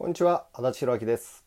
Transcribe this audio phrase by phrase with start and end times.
[0.00, 1.44] こんにちは足立弘明です。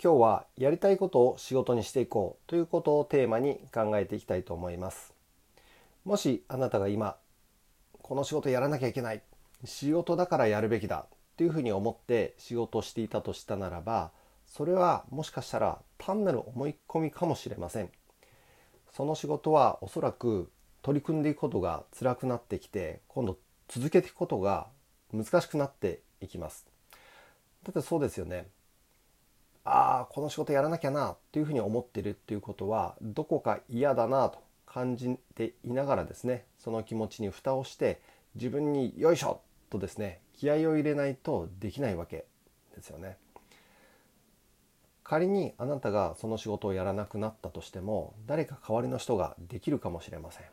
[0.00, 5.12] 今日はやりたいことを仕事にしていこうということをテーマに考えていきたいと思います。
[6.04, 7.16] もしあなたが今
[8.00, 9.22] この仕事やらなきゃいけない
[9.64, 14.12] 仕事だからやるべきだというふうに思って仕事をしていたとしたならば
[14.46, 17.90] それはもしかしたら単なる思い込みかもしれません。
[18.92, 20.48] その仕事はおそらく
[20.80, 23.36] 取り組んでいくことが辛くなってきて今度
[23.66, 24.68] 続けていくことが
[25.12, 26.72] 難しくなっていきます。
[27.64, 28.48] だってそうですよね。
[29.64, 38.00] ああこの仕事やらなきゃなっていうふうに思ってるっていうことはどこか嫌だなと感じていながらですねその気持ちに蓋をして
[38.34, 39.40] 自分によいしょ
[39.70, 42.24] とですね気合を入れないとできないわけ
[42.74, 43.16] ですよね。
[45.04, 50.46] 仮にあなたがその仕事をやらなくなったとしても誰か代わりの人ができるかもしれません。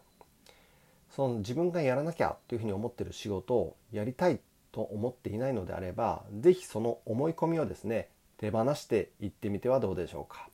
[1.09, 4.39] その自分がやらなきゃというふうに思ってる仕事をやりたい
[4.71, 10.49] と思っていないのであれば是非その思い込みをですね手放していってみてはどうでしょうか。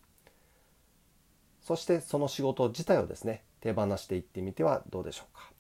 [1.61, 5.51] そしてその仕事自体をですね手放していってみてはどうでしょうか。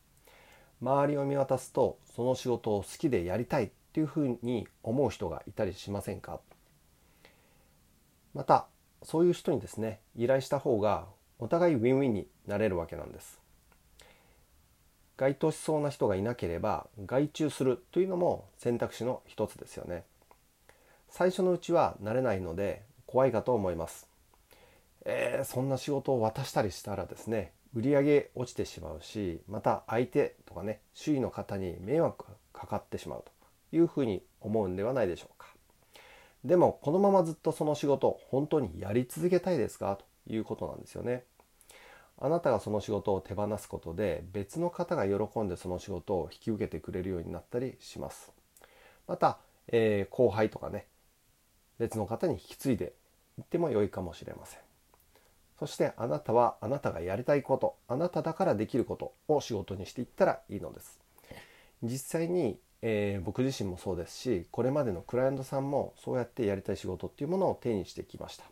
[0.81, 6.39] 周りを見渡すとその仕事を好きでやりたいっていうふうに思う人がいたりしませんか。
[8.33, 8.67] また
[9.03, 11.07] そういう人にですね依頼した方が
[11.39, 13.44] お互いウィンウィンになれるわけなんです。
[15.17, 20.03] 該当しそうな人がいなければ外注するというのも選択肢の一つですよね。
[21.09, 24.07] 最初のうちは慣れないので怖いかと思います。
[25.05, 35.47] えー、そんな仕事を渡したりしたらですね売り上げ落ちてしまうしまた相手とかね周囲の方に迷惑がかかってしまうというふうに思うんではないでしょうか。
[36.43, 39.97] でもこのままずっとその仕事本当にやり続けたいですか？
[40.27, 41.23] ということなんですよね。
[42.17, 48.31] あなたがその仕事を手放すことで別の方が喜んでその仕事を引き受けてくれるようになったりします。
[49.07, 50.87] また、えー、後輩とかね
[51.77, 52.93] 別の方に引き継いで
[53.37, 54.59] いっても良いかもしれません。
[55.59, 60.99] そしてあなたはあなたがやりたいことあなただからできることを仕事にしていったらいいのです。
[61.83, 68.45] 実際に、えー、僕自身もそうですしこれまでのクライアントさんもそうやってやりたい仕事っていうものを手にしてきました。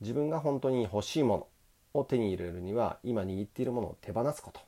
[0.00, 1.46] 自分が本当に欲しいもの
[1.94, 4.60] を手に入れるには今握っているものを手放すこと。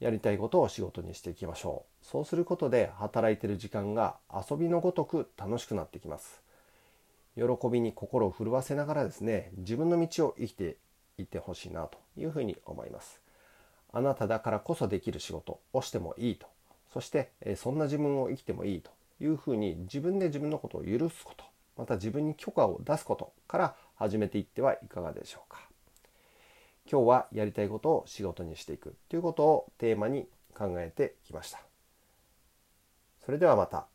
[0.00, 2.06] やりたいことを仕事にしていきましょう。
[2.06, 6.42] そうすることで働いている時間が遊びのごとく楽しくなってきます。
[7.36, 10.76] 喜びに心を震わせながらですね自分の道を生きて
[11.18, 13.20] いってほしいなというふうに思います。
[13.92, 16.46] あなただからこそできる仕事をしてもいいと。
[16.92, 21.44] そしてそんな自分を生きてもいいというふうに自分で自分のことを許すこと。
[21.76, 25.60] また自分に許可を出すことから始めていってはいかがでしょうか。
[26.90, 31.60] 今日はやりたいことを仕事にしていくということをテーマに考えてきました。
[33.24, 33.86] それではまた。